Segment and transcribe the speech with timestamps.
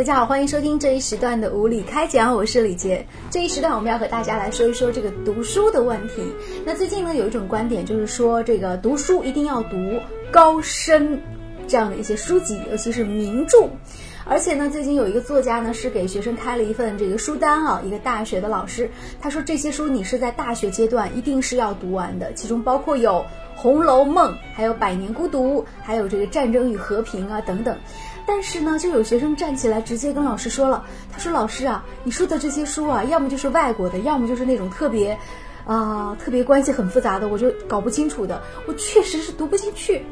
[0.00, 3.06] 大家好，欢迎收听这一时段的无理开讲，我是李杰。
[3.30, 6.22] 这一时段我们要和大家来说一说这个读书的问题。
[6.64, 9.76] 那最近呢，有一种观点就是说，这个读书一定要读
[10.30, 11.20] 高深
[11.68, 13.68] 这样的一些书籍，尤其是名著。
[14.24, 18.90] 而且呢，最近有一个作家呢，是给学生开了一份这个书单啊，一个大学的老师，
[19.20, 23.16] 他说这些书你是在大学阶段一定是要读完的，其中包括有
[23.54, 27.76] 《红楼梦》，还有《百年孤独》，还有这个《战争与和平》啊等等。
[28.26, 35.18] 但是呢，就有学生站起来直接跟老师说了，他说：“老师啊，你说的这些书啊，要么就是外国的，要么就是那种特别，
[35.66, 40.04] 啊，特别关系很复杂的，我就搞不清楚的，我确实是读不进去。”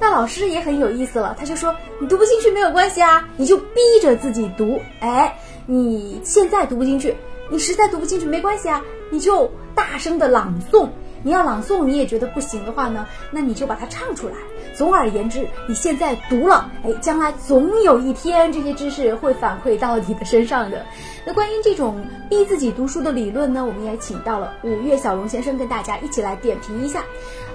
[0.00, 4.80] 那老师也很有意思了，他就说：“你读不进去没有关系啊，你就逼着自己读。
[5.00, 7.16] 哎，你现在读不进去，
[7.50, 8.80] 你实在读不进去没关系啊，
[9.10, 10.88] 你就大声的朗诵。
[11.28, 14.34] 你要朗诵，你也觉得不行的话呢，那你就把它唱出来。
[14.72, 20.86] 总而言之，你现在读了，哎，将来总有一天这些知识会反馈到你的身上的。
[21.26, 27.04] 那关于这种逼自己读书的理论呢，我们也请到了五月小龙先生跟大家一起来点评一下。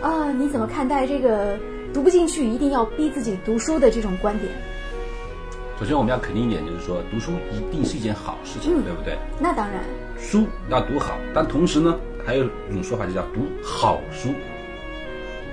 [0.03, 1.58] 啊，你怎么看待这个？”
[1.95, 4.52] 读不进去，一定要逼自己读书的这种观点。
[5.80, 9.17] 首先，我们要肯定一点，就是说读书一定是一件好事情，对不对？
[9.39, 9.80] 那当然。
[10.19, 14.29] 书要读好，但同时呢，还有一种说法就叫读好书。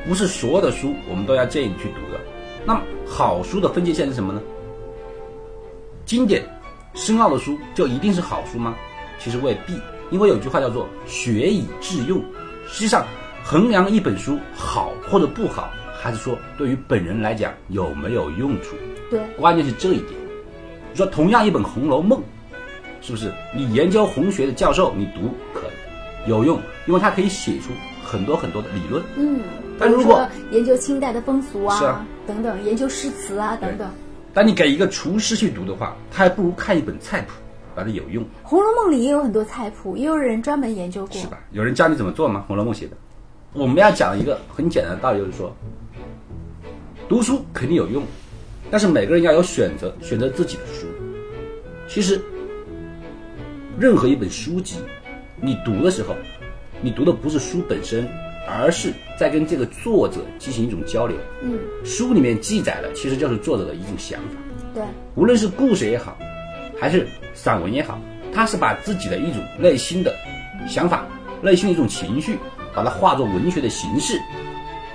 [0.09, 2.19] 不是所有的书我们都要建议你去读的。
[2.65, 4.41] 那么，好书的分界线是什么呢？
[6.05, 6.43] 经典、
[6.95, 8.77] 深奥的书就一定是好书吗？
[9.19, 9.75] 其实未必，
[10.11, 12.23] 因为有句话叫做“学以致用”。
[12.67, 13.07] 实际上，
[13.45, 15.71] 衡量一本书好或者不好。
[16.03, 18.75] 还是说，对于本人来讲有没有用处？
[19.11, 20.13] 对，关键是这一点。
[20.91, 22.19] 你说同样一本《红楼梦》，
[23.03, 25.70] 是不是你研究红学的教授你读可
[26.27, 26.61] 有用？
[26.87, 27.71] 因为它可以写出
[28.05, 29.03] 很多很多的理论。
[29.17, 29.41] 嗯，
[29.79, 33.91] 但如果研究清代的风俗啊，等等，研究诗词啊等等。
[34.33, 37.33] 当你给一个厨师去读的话，他还不如看一本菜谱
[37.75, 38.23] 来的有用。
[38.43, 41.21] 《红楼梦》里也有很多菜谱，也有人专门研究过。
[41.21, 41.39] 是吧？
[41.53, 42.43] 有人教你怎么做吗？
[42.47, 42.97] 《红楼梦》写的。
[43.53, 45.53] 我们要讲一个很简单的道理，就是说。
[47.09, 48.05] 读书肯定有用，
[48.71, 50.87] 但是每个人要有选择，选择自己的书。
[51.89, 52.23] 其实，
[53.77, 54.77] 任何一本书籍，
[55.41, 56.15] 你读的时候，
[56.83, 58.09] 你读的不是书本身，
[58.49, 61.17] 而是在跟这个作者进行一种交流。
[61.43, 64.37] 嗯，书里面记载的其实就是作者的一种想法。
[64.75, 64.83] 对，
[65.15, 66.17] 无论是故事也好，
[66.79, 67.99] 还是散文也好，
[68.33, 70.15] 他是把自己的一种内心的
[70.69, 71.07] 想法、
[71.43, 72.39] 内心的一种情绪，
[72.75, 74.21] 把它化作文学的形式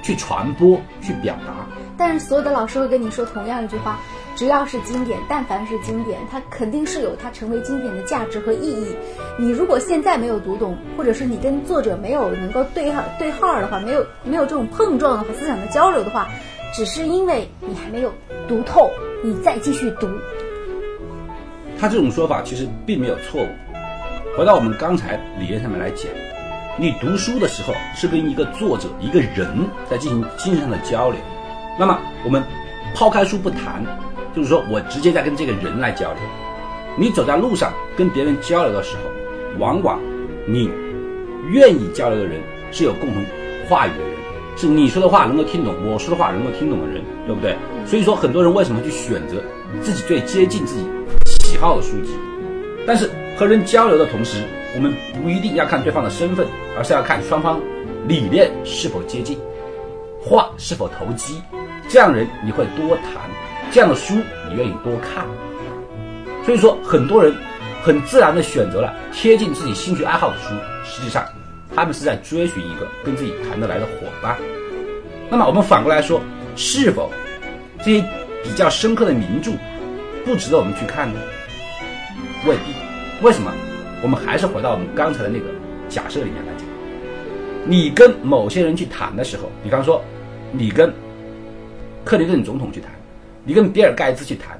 [0.01, 1.65] 去传播、去表达。
[1.97, 3.99] 但是所有的老师会跟你说同样一句话：
[4.35, 8.95] 只要是经典，但凡是经典，它肯定是有它成为经典的价值和意义。
[9.39, 16.27] 你如果现在没有读懂，或者是你跟作者没有能够对号对号的话，没有没有这种碰撞和思想的交流的话，
[16.73, 18.13] 只是因为你还没有
[18.47, 18.91] 读透，
[19.23, 20.09] 你再继续读。
[21.79, 23.47] 他这种说法其实并没有错误。
[24.37, 26.11] 回到我们刚才理念上面来讲，
[26.77, 29.47] 你读书的时候是跟一个作者、一个人
[29.89, 31.19] 在进行精神上的交流。
[31.79, 32.43] 那么我们
[32.93, 33.81] 抛开书不谈，
[34.35, 36.21] 就是说我直接在跟这个人来交流。
[36.97, 39.03] 你走在路上跟别人交流的时候，
[39.59, 39.99] 往往
[40.47, 40.69] 你
[41.49, 42.41] 愿意交流的人
[42.71, 43.23] 是有共同
[43.67, 44.09] 话语的人，
[44.57, 47.55] 是你说的话能够听懂，我说的话能够听懂的人，对不对？
[47.85, 49.43] 所以说很多人为什么去选择
[49.81, 50.85] 自己最接近自己
[51.29, 52.11] 喜好的书籍？
[52.87, 54.43] 但是和人交流的同时，
[54.75, 56.47] 我们不一定要看对方的身份，
[56.77, 57.59] 而是要看双方
[58.07, 59.37] 理念是否接近，
[60.25, 61.39] 话是否投机。
[61.87, 63.29] 这样人你会多谈，
[63.71, 64.15] 这样的书
[64.49, 65.23] 你愿意多看，
[66.43, 67.31] 所以说很多人
[67.83, 71.23] 很自然的选择了贴近自己兴趣爱好的书，实际上
[71.75, 74.35] 他们是在追寻一个跟自己谈得来的伙伴。
[75.29, 76.19] 那么我们反过来说，
[76.55, 77.11] 是否
[77.83, 78.03] 这些
[78.43, 79.51] 比较深刻的名著
[80.25, 81.19] 不值得我们去看呢？
[82.47, 82.73] 未必。
[83.21, 83.51] 为什么？
[84.01, 85.45] 我们还是回到我们刚才的那个
[85.87, 86.67] 假设里面来讲，
[87.63, 90.03] 你跟某些人去谈的时候，比方说
[90.57, 90.93] 你跟。
[92.03, 92.91] 克林顿总统去谈，
[93.43, 94.59] 你跟比尔盖茨去谈，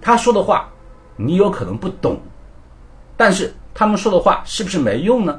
[0.00, 0.66] 他说的话
[1.14, 2.18] 你有可能不懂，
[3.18, 5.38] 但是他们说的话是不是没用呢？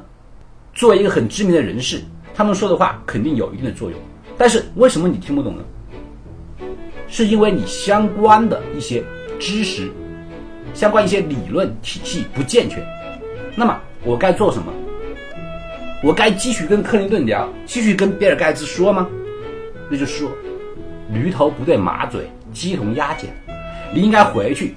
[0.72, 2.00] 作为一个很知名的人士，
[2.32, 3.98] 他们说的话肯定有一定的作用，
[4.36, 5.64] 但是为什么你听不懂呢？
[7.08, 9.02] 是因为你相关的一些
[9.40, 9.90] 知识，
[10.74, 12.80] 相关一些理论体系不健全。
[13.56, 14.72] 那么我该做什么？
[16.04, 19.08] 我该继续跟克林顿聊，继续跟比尔盖茨说吗？
[19.90, 20.30] 那就说。
[21.10, 23.30] 驴头不对马嘴，鸡同鸭讲。
[23.94, 24.74] 你应该回去，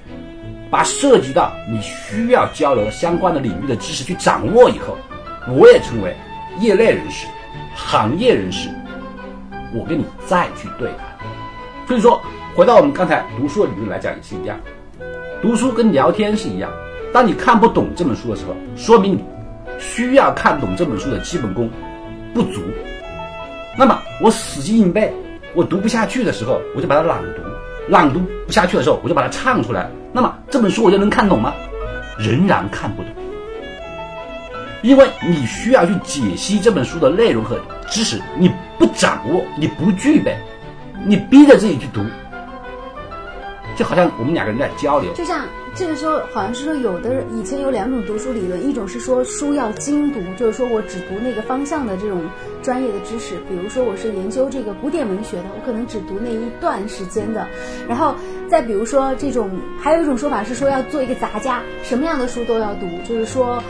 [0.70, 4.96] 把涉及到你需要交流的相关的领域的知识去掌握以后，
[5.54, 6.16] 我也成为
[6.58, 7.26] 业内人士、
[7.76, 8.70] 行业人士，
[9.74, 11.06] 我跟你再去对谈。
[11.86, 12.18] 所以说，
[12.54, 14.58] 回到我们刚才读书的理论来讲也是一样。
[15.42, 16.72] 读书跟聊天是一样，
[17.12, 19.22] 当你看不懂这本书的时候，说明你
[19.78, 21.68] 需要看懂这本书的基本功
[22.32, 22.62] 不足。
[23.78, 25.12] 那么我死记硬背，
[25.54, 27.42] 我读不下去的时候，我就把它朗读；
[27.88, 29.90] 朗读不下去的时候，我就把它唱出来。
[30.12, 31.54] 那么这本书我就能看懂吗？
[32.18, 33.10] 仍然看不懂，
[34.82, 37.58] 因为你需要去解析这本书的内容和
[37.88, 40.36] 知识，你不掌握，你不具备，
[41.06, 42.04] 你逼着自己去读，
[43.76, 45.10] 就好像我们两个人在交流。
[45.14, 45.40] 就像
[45.74, 52.22] 这个时候，好像是说有的人以前有两种读书理论，一种是说书要精读，就是说我只读那个方向的这种
[52.62, 57.48] 专业的知识，比如说我是研究这个古典文学的，我可能只读那一段时间的。
[57.88, 58.14] 然后
[58.48, 63.62] 再比如说这种，还有一种说法是说要做一个杂家，什么样的书都要读，就是说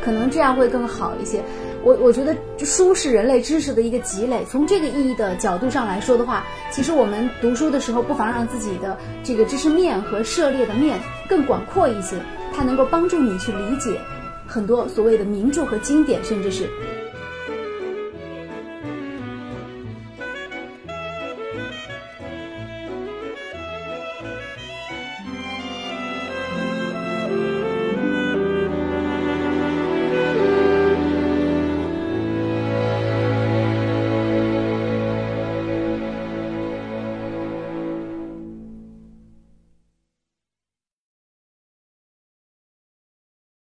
[0.00, 1.42] 可能这样会更好一些。
[1.84, 2.34] 我我觉得
[2.64, 4.44] 书是人类知识的一个积累。
[4.50, 10.98] 从这个意义的角度上来说的话，其实我们读书的时候，不妨让自己的这个知识面和涉猎的面
[11.28, 12.16] 更广阔一些，
[12.54, 14.00] 它能够帮助你去理解
[14.46, 16.68] 很多所谓的名著和经典，甚至是。